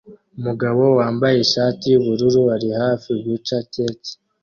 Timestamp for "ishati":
1.45-1.83